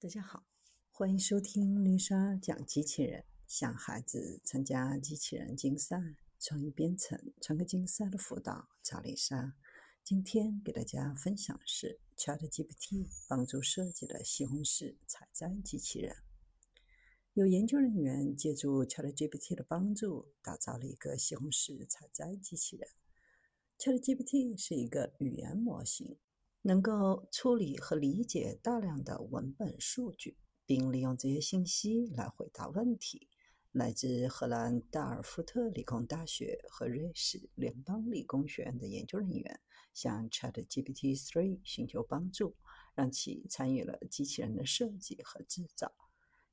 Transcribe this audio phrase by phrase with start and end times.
[0.00, 0.46] 大家好，
[0.92, 3.24] 欢迎收听丽莎讲机器人。
[3.48, 6.00] 想孩子参加机器人竞赛、
[6.38, 9.56] 创意编程、创客竞赛的辅导，找丽莎。
[10.04, 16.14] 今天给大家分享的是 ChatGPT 帮助设计的西红柿采摘机器人。
[17.32, 22.88] 有研究人员借助 ChatGPT 的帮助，打造了一个西红柿采摘机器人。
[23.80, 26.16] ChatGPT 是一个语言模型。
[26.68, 30.36] 能够处理和理解大量的文本数据，
[30.66, 33.26] 并利用这些信息来回答问题。
[33.72, 39.58] 来自荷兰达尔夫特理工大学和瑞士联邦理工学院的研究人员
[39.94, 42.54] 向 ChatGPT-3 寻求帮助，
[42.94, 45.90] 让其参与了机器人的设计和制造。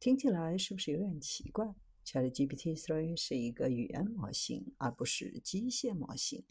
[0.00, 1.74] 听起来是不是有点奇怪
[2.06, 6.42] ？ChatGPT-3 是一个语言模型，而不是机械模型。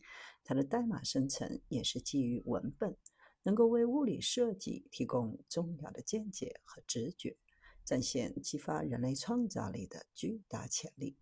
[0.43, 2.95] 它的代码生成也是基于文本。
[3.44, 7.38] 能够为物理设计提供重要的见解和直觉，
[7.86, 11.16] 展现激发人类创造力的巨大潜力。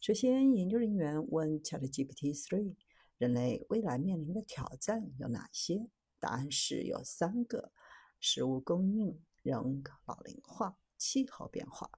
[0.00, 2.74] 首先，研究人员问 ChatGPT-3：“
[3.18, 7.72] 人类未来面临的挑战有哪些？”答案是有三个：
[8.18, 11.90] 食物供应、人口老龄化、气候变化。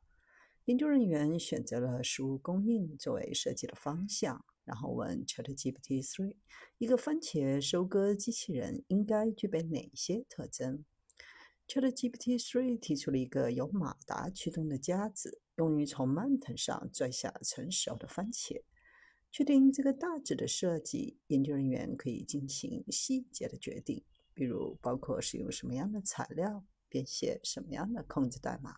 [0.66, 4.44] 研究人员选择了食物供应作为设计的方向。
[4.64, 6.34] 然后问 ChatGPT-3：“
[6.78, 10.84] 一个番茄收割机器人应该具备哪些特征
[11.68, 18.62] ？”ChatGPT-3 提出了一个由马达驱动的夹子，用于从蔓藤上拽下成熟的番茄。
[19.30, 24.04] 确定这个大致的设计，研究人员可以进行细节的决定，
[24.34, 28.76] 比如包括使用什么样的材料，编写什么样的控制代码。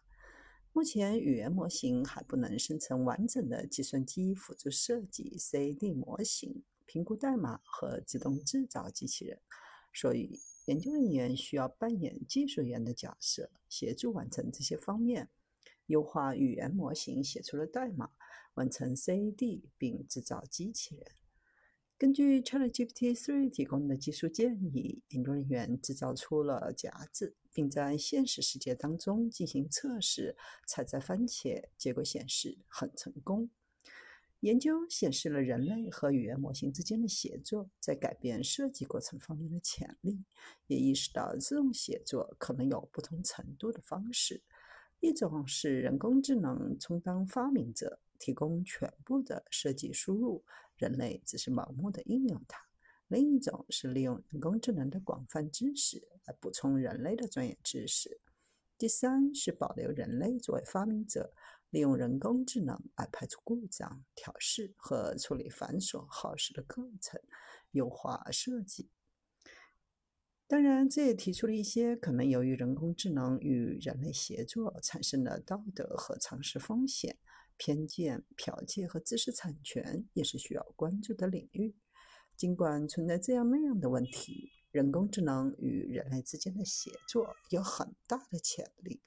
[0.76, 9.40] 目前，语言模型还不能生成完整的计算机辅助设计 （CAD） 模型、评估代码和自动制造机器人，
[9.92, 15.30] 所以研究人员需要扮演技术员的角色，协助完成这些方面，
[15.86, 18.10] 优化语言模型写出了代码，
[18.54, 21.06] 完成 CAD 并制造机器人。
[22.04, 27.34] 根据 ChatGPT-3 提供的技术建议，研究人员制造出了夹子。
[27.50, 33.48] 并在现实世界当中进行测试，采摘番茄，结果显示很成功。
[34.40, 40.22] 研究显示了人类和语言模型之间的协作在改变设计过程方面的潜力，
[40.66, 44.42] 也意识到这种协作可能有不同程度的方式。
[45.00, 50.44] 一种是人工智能充当发明者，提供全部的设计输入，
[50.84, 52.60] 人类只是盲目的应用它。
[53.08, 58.20] 另一种是利用人工智能的广泛知识来补充人类的专业知识。
[58.76, 61.32] 第三是保留人类作为发明者，
[61.70, 67.18] 利用人工智能来排除故障、调试和处理繁琐耗时的过程，
[67.70, 68.90] 优化设计。
[70.46, 77.16] 当然，这也提出了一些可能由于人工智能与人类协作产生的道德和常识风险、
[77.56, 81.74] 偏见、剽窃和知识产权，也是需要关注的领域。
[82.36, 89.00] 尽管存在这样那样的问题，人工智能与人类之间的协作有很大的潜力。